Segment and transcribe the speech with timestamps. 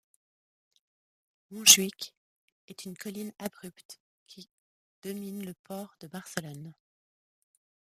[1.51, 2.15] Montjuïc
[2.67, 4.49] est une colline abrupte qui
[5.03, 6.73] domine le port de Barcelone.